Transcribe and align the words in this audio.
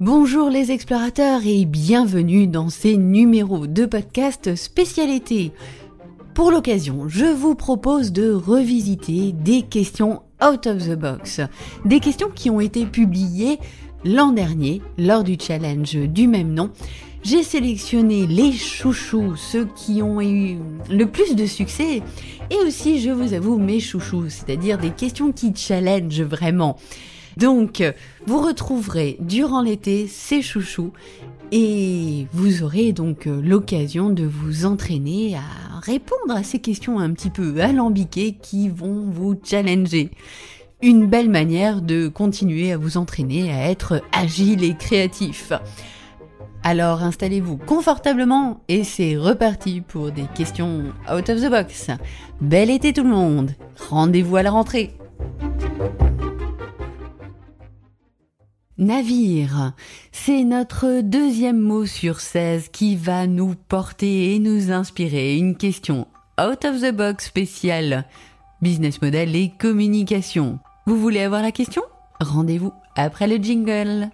Bonjour 0.00 0.48
les 0.48 0.72
explorateurs 0.72 1.42
et 1.44 1.66
bienvenue 1.66 2.46
dans 2.46 2.70
ces 2.70 2.96
numéros 2.96 3.66
de 3.66 3.84
podcast 3.84 4.54
spécialité. 4.56 5.52
Pour 6.32 6.50
l'occasion, 6.50 7.06
je 7.06 7.26
vous 7.26 7.54
propose 7.54 8.10
de 8.10 8.32
revisiter 8.32 9.32
des 9.32 9.60
questions 9.60 10.22
out 10.42 10.66
of 10.66 10.88
the 10.88 10.98
box, 10.98 11.42
des 11.84 12.00
questions 12.00 12.30
qui 12.34 12.48
ont 12.48 12.60
été 12.60 12.86
publiées 12.86 13.58
l'an 14.02 14.32
dernier 14.32 14.80
lors 14.96 15.22
du 15.22 15.36
challenge 15.38 15.94
du 15.96 16.28
même 16.28 16.54
nom. 16.54 16.70
J'ai 17.22 17.42
sélectionné 17.42 18.26
les 18.26 18.52
chouchous, 18.52 19.36
ceux 19.36 19.68
qui 19.76 20.00
ont 20.00 20.22
eu 20.22 20.56
le 20.88 21.04
plus 21.04 21.36
de 21.36 21.44
succès, 21.44 22.00
et 22.50 22.56
aussi, 22.66 23.00
je 23.00 23.10
vous 23.10 23.34
avoue, 23.34 23.58
mes 23.58 23.80
chouchous, 23.80 24.30
c'est-à-dire 24.30 24.78
des 24.78 24.92
questions 24.92 25.30
qui 25.30 25.52
challenge 25.54 26.22
vraiment. 26.22 26.78
Donc, 27.36 27.82
vous 28.26 28.40
retrouverez 28.40 29.16
durant 29.20 29.62
l'été 29.62 30.06
ces 30.06 30.42
chouchous 30.42 30.92
et 31.52 32.26
vous 32.32 32.62
aurez 32.62 32.92
donc 32.92 33.26
l'occasion 33.26 34.10
de 34.10 34.24
vous 34.24 34.66
entraîner 34.66 35.36
à 35.36 35.80
répondre 35.80 36.34
à 36.34 36.42
ces 36.42 36.58
questions 36.58 36.98
un 36.98 37.12
petit 37.12 37.30
peu 37.30 37.60
alambiquées 37.60 38.36
qui 38.40 38.68
vont 38.68 39.04
vous 39.10 39.38
challenger. 39.42 40.10
Une 40.82 41.06
belle 41.06 41.28
manière 41.28 41.82
de 41.82 42.08
continuer 42.08 42.72
à 42.72 42.78
vous 42.78 42.96
entraîner 42.96 43.52
à 43.52 43.70
être 43.70 44.02
agile 44.12 44.64
et 44.64 44.74
créatif. 44.74 45.52
Alors 46.62 47.02
installez-vous 47.02 47.56
confortablement 47.56 48.60
et 48.68 48.84
c'est 48.84 49.16
reparti 49.16 49.80
pour 49.80 50.10
des 50.10 50.26
questions 50.34 50.92
out 51.12 51.28
of 51.28 51.40
the 51.40 51.50
box. 51.50 51.88
Bel 52.40 52.70
été 52.70 52.92
tout 52.92 53.02
le 53.02 53.10
monde. 53.10 53.54
Rendez-vous 53.88 54.36
à 54.36 54.42
la 54.42 54.50
rentrée. 54.50 54.94
Navire, 58.80 59.74
c'est 60.10 60.42
notre 60.42 61.02
deuxième 61.02 61.60
mot 61.60 61.84
sur 61.84 62.20
16 62.20 62.70
qui 62.70 62.96
va 62.96 63.26
nous 63.26 63.54
porter 63.54 64.34
et 64.34 64.38
nous 64.38 64.72
inspirer 64.72 65.36
une 65.36 65.54
question 65.54 66.08
out 66.40 66.64
of 66.64 66.80
the 66.80 66.90
box 66.90 67.26
spéciale 67.26 68.06
business 68.62 69.02
model 69.02 69.36
et 69.36 69.52
communication. 69.58 70.60
Vous 70.86 70.98
voulez 70.98 71.20
avoir 71.20 71.42
la 71.42 71.52
question? 71.52 71.82
Rendez-vous 72.20 72.72
après 72.96 73.28
le 73.28 73.36
jingle. 73.36 74.08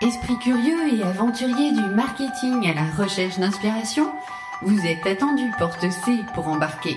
Esprit 0.00 0.38
curieux 0.40 0.98
et 0.98 1.02
aventurier 1.04 1.70
du 1.70 1.82
marketing 1.94 2.68
à 2.68 2.74
la 2.74 2.90
recherche 3.00 3.38
d'inspiration, 3.38 4.10
vous 4.62 4.80
êtes 4.80 5.06
attendu 5.06 5.44
porte 5.56 5.88
C 5.88 6.18
pour 6.34 6.48
embarquer. 6.48 6.96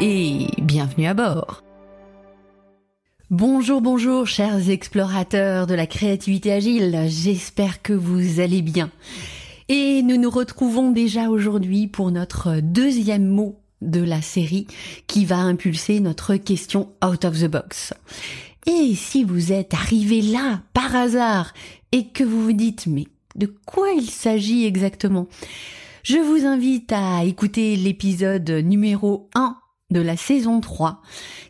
et 0.00 0.46
bienvenue 0.62 1.06
à 1.06 1.14
bord. 1.14 1.62
Bonjour, 3.28 3.82
bonjour, 3.82 4.26
chers 4.26 4.70
explorateurs 4.70 5.66
de 5.66 5.74
la 5.74 5.86
créativité 5.86 6.52
agile, 6.52 7.04
j'espère 7.06 7.82
que 7.82 7.92
vous 7.92 8.40
allez 8.40 8.62
bien. 8.62 8.90
Et 9.68 10.02
nous 10.02 10.16
nous 10.16 10.30
retrouvons 10.30 10.90
déjà 10.90 11.28
aujourd'hui 11.28 11.86
pour 11.86 12.10
notre 12.10 12.60
deuxième 12.60 13.26
mot 13.26 13.60
de 13.82 14.02
la 14.02 14.22
série 14.22 14.66
qui 15.06 15.26
va 15.26 15.36
impulser 15.36 16.00
notre 16.00 16.36
question 16.36 16.88
out 17.04 17.24
of 17.24 17.38
the 17.38 17.46
box. 17.46 17.92
Et 18.66 18.94
si 18.94 19.22
vous 19.22 19.52
êtes 19.52 19.74
arrivé 19.74 20.22
là 20.22 20.62
par 20.72 20.96
hasard 20.96 21.52
et 21.92 22.08
que 22.08 22.24
vous 22.24 22.42
vous 22.42 22.52
dites 22.52 22.86
mais 22.86 23.06
de 23.36 23.46
quoi 23.66 23.90
il 23.90 24.08
s'agit 24.08 24.64
exactement? 24.64 25.28
Je 26.02 26.16
vous 26.16 26.46
invite 26.46 26.90
à 26.92 27.24
écouter 27.24 27.76
l'épisode 27.76 28.50
numéro 28.50 29.28
1 29.34 29.56
de 29.90 30.00
la 30.00 30.16
saison 30.16 30.60
3, 30.60 31.02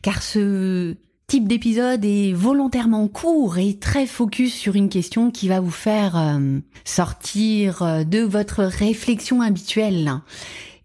car 0.02 0.22
ce 0.22 0.96
type 1.26 1.46
d'épisode 1.46 2.04
est 2.04 2.32
volontairement 2.32 3.06
court 3.06 3.58
et 3.58 3.78
très 3.78 4.06
focus 4.06 4.52
sur 4.52 4.74
une 4.74 4.88
question 4.88 5.30
qui 5.30 5.46
va 5.46 5.60
vous 5.60 5.70
faire 5.70 6.16
euh, 6.16 6.58
sortir 6.84 7.82
euh, 7.82 8.02
de 8.02 8.18
votre 8.18 8.64
réflexion 8.64 9.40
habituelle. 9.40 10.12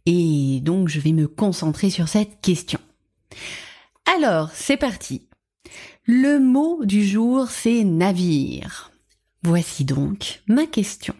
Et 0.06 0.60
donc 0.62 0.88
je 0.88 1.00
vais 1.00 1.14
me 1.14 1.28
concentrer 1.28 1.90
sur 1.90 2.08
cette 2.08 2.42
question. 2.42 2.80
Alors, 4.16 4.52
c'est 4.54 4.78
parti. 4.78 5.28
Le 6.06 6.40
mot 6.40 6.86
du 6.86 7.04
jour, 7.04 7.48
c'est 7.50 7.84
navire. 7.84 8.92
Voici 9.42 9.84
donc 9.84 10.44
ma 10.48 10.68
question. 10.68 11.16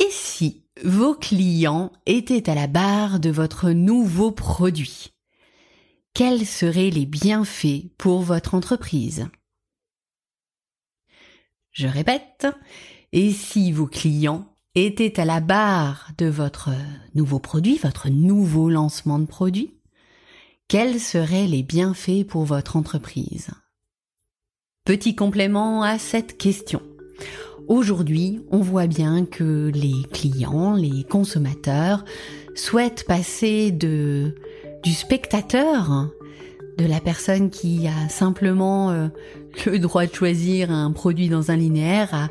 Et 0.00 0.08
si 0.10 0.64
vos 0.84 1.14
clients 1.14 1.92
étaient 2.06 2.50
à 2.50 2.54
la 2.54 2.66
barre 2.66 3.20
de 3.20 3.30
votre 3.30 3.70
nouveau 3.70 4.32
produit? 4.32 5.12
Quels 6.16 6.46
seraient 6.46 6.88
les 6.88 7.04
bienfaits 7.04 7.90
pour 7.98 8.22
votre 8.22 8.54
entreprise? 8.54 9.28
Je 11.72 11.86
répète, 11.86 12.46
et 13.12 13.32
si 13.32 13.70
vos 13.70 13.86
clients 13.86 14.56
étaient 14.74 15.20
à 15.20 15.26
la 15.26 15.40
barre 15.40 16.12
de 16.16 16.24
votre 16.24 16.70
nouveau 17.14 17.38
produit, 17.38 17.76
votre 17.76 18.08
nouveau 18.08 18.70
lancement 18.70 19.18
de 19.18 19.26
produit, 19.26 19.74
quels 20.68 21.00
seraient 21.00 21.46
les 21.46 21.62
bienfaits 21.62 22.26
pour 22.26 22.44
votre 22.44 22.76
entreprise? 22.76 23.50
Petit 24.86 25.16
complément 25.16 25.82
à 25.82 25.98
cette 25.98 26.38
question. 26.38 26.80
Aujourd'hui, 27.68 28.40
on 28.50 28.60
voit 28.60 28.86
bien 28.86 29.26
que 29.26 29.70
les 29.74 30.08
clients, 30.14 30.76
les 30.76 31.04
consommateurs 31.04 32.06
souhaitent 32.54 33.04
passer 33.06 33.70
de 33.70 34.34
du 34.82 34.92
spectateur, 34.92 36.08
de 36.78 36.84
la 36.84 37.00
personne 37.00 37.50
qui 37.50 37.86
a 37.88 38.08
simplement 38.08 38.90
euh, 38.90 39.08
le 39.66 39.78
droit 39.78 40.06
de 40.06 40.14
choisir 40.14 40.70
un 40.70 40.92
produit 40.92 41.28
dans 41.28 41.50
un 41.50 41.56
linéaire, 41.56 42.14
à 42.14 42.28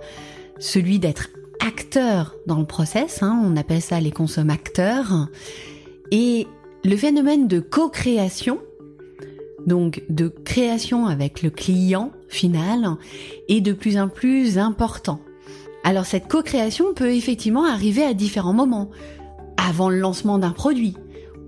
celui 0.60 1.00
d'être 1.00 1.30
acteur 1.66 2.36
dans 2.46 2.60
le 2.60 2.66
process, 2.66 3.24
hein, 3.24 3.42
on 3.44 3.58
appelle 3.58 3.82
ça 3.82 4.00
les 4.00 4.12
consommateurs, 4.12 5.28
et 6.12 6.48
le 6.84 6.96
phénomène 6.96 7.48
de 7.48 7.60
co-création, 7.60 8.60
donc 9.66 10.04
de 10.10 10.28
création 10.28 11.08
avec 11.08 11.42
le 11.42 11.50
client 11.50 12.12
final, 12.28 12.98
est 13.50 13.62
de 13.62 13.74
plus 13.74 13.98
en 13.98 14.08
plus 14.08 14.60
important. 14.60 15.20
Alors 15.84 16.06
cette 16.06 16.28
co-création 16.28 16.94
peut 16.94 17.14
effectivement 17.14 17.66
arriver 17.66 18.04
à 18.04 18.14
différents 18.14 18.54
moments. 18.54 18.90
Avant 19.58 19.90
le 19.90 19.98
lancement 19.98 20.38
d'un 20.38 20.52
produit, 20.52 20.96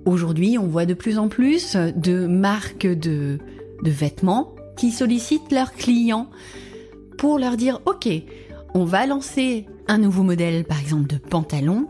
Aujourd'hui, 0.08 0.58
on 0.58 0.68
voit 0.68 0.86
de 0.86 0.94
plus 0.94 1.18
en 1.18 1.28
plus 1.28 1.76
de 1.76 2.28
marques 2.28 2.88
de, 2.88 3.40
vêtements 3.84 4.56
qui 4.78 4.92
sollicitent 4.92 5.52
leurs 5.52 5.74
clients 5.74 6.30
pour 7.18 7.38
leur 7.38 7.58
dire 7.58 7.82
OK, 7.86 8.08
on 8.74 8.86
va 8.86 9.06
lancer 9.06 9.66
un 9.90 9.98
nouveau 9.98 10.24
modèle 10.24 10.64
par 10.64 10.80
exemple 10.80 11.08
de 11.08 11.18
pantalon. 11.18 11.90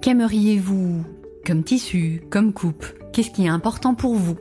Qu'aimeriez-vous 0.00 1.04
comme 1.44 1.62
tissu, 1.62 2.22
comme 2.30 2.54
coupe? 2.54 2.86
Qu'est-ce 3.12 3.30
qui 3.30 3.44
est 3.44 3.48
important 3.48 3.94
pour 3.94 4.14
vous? 4.14 4.38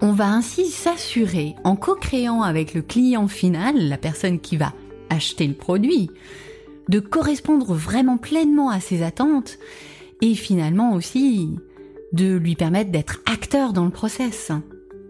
On 0.00 0.12
va 0.12 0.28
ainsi 0.28 0.70
s'assurer 0.70 1.56
en 1.62 1.76
co-créant 1.76 2.40
avec 2.40 2.72
le 2.72 2.80
client 2.80 3.28
final, 3.28 3.76
la 3.76 3.98
personne 3.98 4.40
qui 4.40 4.56
va 4.56 4.72
acheter 5.10 5.46
le 5.46 5.52
produit, 5.52 6.08
de 6.88 7.00
correspondre 7.00 7.74
vraiment 7.74 8.16
pleinement 8.16 8.70
à 8.70 8.80
ses 8.80 9.02
attentes 9.02 9.58
et 10.22 10.34
finalement 10.34 10.94
aussi 10.94 11.50
de 12.12 12.36
lui 12.36 12.54
permettre 12.54 12.90
d'être 12.90 13.20
acteur 13.26 13.72
dans 13.72 13.84
le 13.84 13.90
process. 13.90 14.52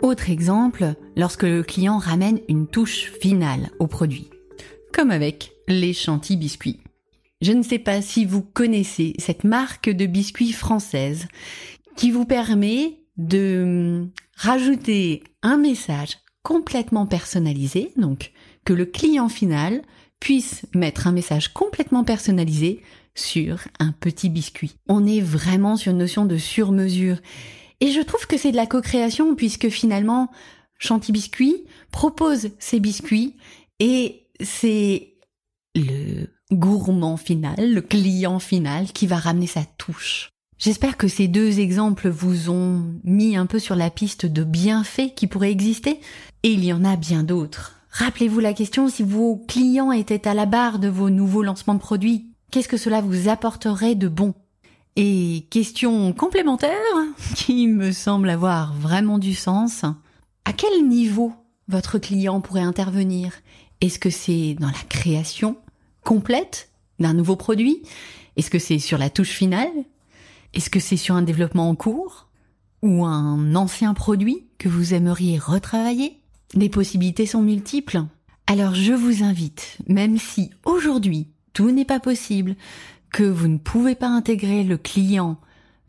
Autre 0.02 0.30
exemple, 0.30 0.94
lorsque 1.16 1.42
le 1.42 1.62
client 1.62 1.98
ramène 1.98 2.40
une 2.48 2.66
touche 2.66 3.12
finale 3.20 3.70
au 3.78 3.86
produit, 3.86 4.30
comme 4.92 5.10
avec 5.10 5.52
les 5.68 5.92
chantilly 5.92 6.38
biscuits. 6.38 6.80
Je 7.42 7.52
ne 7.52 7.62
sais 7.62 7.78
pas 7.78 8.02
si 8.02 8.24
vous 8.24 8.42
connaissez 8.42 9.14
cette 9.18 9.44
marque 9.44 9.90
de 9.90 10.06
biscuits 10.06 10.52
française 10.52 11.28
qui 11.96 12.10
vous 12.10 12.24
permet 12.24 13.00
de 13.16 13.62
hum, 13.62 14.10
rajouter 14.36 15.22
un 15.42 15.56
message 15.56 16.18
complètement 16.42 17.06
personnalisé, 17.06 17.92
donc 17.96 18.32
que 18.64 18.72
le 18.72 18.86
client 18.86 19.28
final 19.28 19.82
puisse 20.20 20.62
mettre 20.74 21.06
un 21.06 21.12
message 21.12 21.52
complètement 21.52 22.04
personnalisé 22.04 22.82
sur 23.14 23.60
un 23.78 23.92
petit 23.92 24.28
biscuit. 24.28 24.76
On 24.88 25.06
est 25.06 25.20
vraiment 25.20 25.76
sur 25.76 25.92
une 25.92 25.98
notion 25.98 26.24
de 26.26 26.36
sur-mesure. 26.36 27.18
Et 27.80 27.90
je 27.90 28.00
trouve 28.00 28.26
que 28.26 28.36
c'est 28.36 28.52
de 28.52 28.56
la 28.56 28.66
co-création 28.66 29.34
puisque 29.34 29.68
finalement, 29.68 30.30
Chanty 30.78 31.12
Biscuit 31.12 31.64
propose 31.90 32.50
ses 32.58 32.80
biscuits 32.80 33.36
et 33.80 34.26
c'est 34.40 35.14
le 35.74 36.26
gourmand 36.52 37.16
final, 37.16 37.72
le 37.72 37.80
client 37.80 38.38
final 38.38 38.92
qui 38.92 39.06
va 39.06 39.16
ramener 39.16 39.46
sa 39.46 39.64
touche. 39.64 40.30
J'espère 40.58 40.96
que 40.96 41.08
ces 41.08 41.28
deux 41.28 41.60
exemples 41.60 42.08
vous 42.08 42.48
ont 42.48 42.82
mis 43.04 43.36
un 43.36 43.44
peu 43.44 43.58
sur 43.58 43.76
la 43.76 43.90
piste 43.90 44.24
de 44.24 44.42
bienfaits 44.42 45.14
qui 45.14 45.26
pourraient 45.26 45.50
exister, 45.50 46.00
et 46.42 46.50
il 46.50 46.64
y 46.64 46.72
en 46.72 46.82
a 46.82 46.96
bien 46.96 47.24
d'autres. 47.24 47.74
Rappelez-vous 47.98 48.40
la 48.40 48.52
question, 48.52 48.90
si 48.90 49.02
vos 49.02 49.42
clients 49.48 49.90
étaient 49.90 50.28
à 50.28 50.34
la 50.34 50.44
barre 50.44 50.78
de 50.78 50.88
vos 50.88 51.08
nouveaux 51.08 51.42
lancements 51.42 51.72
de 51.72 51.80
produits, 51.80 52.26
qu'est-ce 52.50 52.68
que 52.68 52.76
cela 52.76 53.00
vous 53.00 53.30
apporterait 53.30 53.94
de 53.94 54.06
bon? 54.06 54.34
Et 54.96 55.46
question 55.48 56.12
complémentaire, 56.12 56.76
qui 57.34 57.68
me 57.68 57.92
semble 57.92 58.28
avoir 58.28 58.74
vraiment 58.74 59.18
du 59.18 59.32
sens, 59.32 59.86
à 60.44 60.52
quel 60.52 60.86
niveau 60.86 61.32
votre 61.68 61.98
client 61.98 62.42
pourrait 62.42 62.60
intervenir? 62.60 63.32
Est-ce 63.80 63.98
que 63.98 64.10
c'est 64.10 64.56
dans 64.60 64.66
la 64.66 64.84
création 64.90 65.56
complète 66.04 66.68
d'un 66.98 67.14
nouveau 67.14 67.36
produit? 67.36 67.82
Est-ce 68.36 68.50
que 68.50 68.58
c'est 68.58 68.78
sur 68.78 68.98
la 68.98 69.08
touche 69.08 69.32
finale? 69.32 69.72
Est-ce 70.52 70.68
que 70.68 70.80
c'est 70.80 70.98
sur 70.98 71.14
un 71.14 71.22
développement 71.22 71.70
en 71.70 71.74
cours? 71.74 72.28
Ou 72.82 73.06
un 73.06 73.54
ancien 73.54 73.94
produit 73.94 74.48
que 74.58 74.68
vous 74.68 74.92
aimeriez 74.92 75.38
retravailler? 75.38 76.20
Les 76.54 76.68
possibilités 76.68 77.26
sont 77.26 77.42
multiples. 77.42 78.02
Alors 78.46 78.74
je 78.74 78.92
vous 78.92 79.24
invite, 79.24 79.78
même 79.88 80.18
si 80.18 80.50
aujourd'hui 80.64 81.28
tout 81.52 81.70
n'est 81.70 81.84
pas 81.84 82.00
possible, 82.00 82.54
que 83.10 83.24
vous 83.24 83.48
ne 83.48 83.58
pouvez 83.58 83.94
pas 83.94 84.08
intégrer 84.08 84.62
le 84.62 84.76
client 84.76 85.38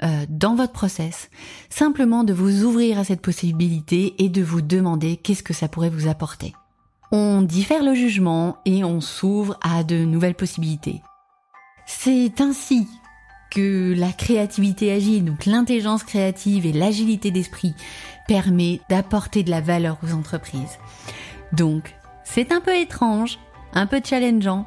euh, 0.04 0.26
dans 0.30 0.56
votre 0.56 0.74
process, 0.74 1.30
simplement 1.70 2.24
de 2.24 2.34
vous 2.34 2.64
ouvrir 2.64 3.00
à 3.00 3.04
cette 3.04 3.22
possibilité 3.22 4.16
et 4.20 4.30
de 4.30 4.42
vous 4.42 4.62
demander 4.62 5.18
qu'est-ce 5.18 5.44
que 5.44 5.54
ça 5.54 5.68
pourrait 5.68 5.90
vous 5.90 6.08
apporter. 6.08 6.54
On 7.12 7.42
diffère 7.42 7.84
le 7.84 7.96
jugement 7.96 8.58
et 8.66 8.84
on 8.84 9.02
s'ouvre 9.02 9.58
à 9.62 9.84
de 9.84 10.04
nouvelles 10.06 10.36
possibilités. 10.36 11.02
C'est 11.86 12.42
ainsi 12.42 12.88
que 13.50 13.94
la 13.98 14.12
créativité 14.12 14.92
agile, 14.92 15.26
donc 15.26 15.46
l'intelligence 15.46 16.04
créative 16.04 16.66
et 16.66 16.74
l'agilité 16.74 17.32
d'esprit 17.32 17.76
permet 18.28 18.82
d'apporter 18.90 19.44
de 19.44 19.50
la 19.50 19.62
valeur 19.62 19.98
aux 20.04 20.14
entreprises. 20.14 20.80
Donc, 21.54 21.96
c'est 22.24 22.52
un 22.52 22.62
peu 22.62 22.76
étrange, 22.76 23.40
un 23.74 23.88
peu 23.88 24.02
challengeant, 24.04 24.66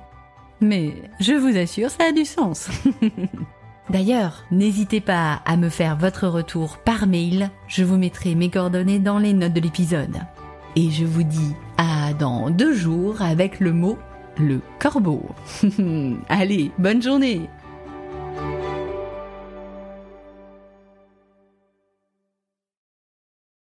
mais 0.60 0.94
je 1.20 1.32
vous 1.32 1.56
assure, 1.56 1.90
ça 1.90 2.04
a 2.08 2.12
du 2.12 2.24
sens. 2.24 2.68
D'ailleurs, 3.90 4.44
n'hésitez 4.50 5.00
pas 5.00 5.40
à 5.46 5.56
me 5.56 5.68
faire 5.68 5.96
votre 5.96 6.28
retour 6.28 6.78
par 6.78 7.06
mail, 7.06 7.50
je 7.66 7.82
vous 7.82 7.96
mettrai 7.96 8.34
mes 8.34 8.50
coordonnées 8.50 8.98
dans 9.00 9.18
les 9.18 9.32
notes 9.32 9.52
de 9.52 9.60
l'épisode. 9.60 10.16
Et 10.76 10.90
je 10.90 11.04
vous 11.04 11.24
dis 11.24 11.54
à 11.76 12.14
dans 12.14 12.50
deux 12.50 12.74
jours 12.74 13.22
avec 13.22 13.58
le 13.58 13.72
mot 13.72 13.98
le 14.38 14.60
corbeau. 14.78 15.26
Allez, 16.28 16.70
bonne 16.78 17.02
journée 17.02 17.48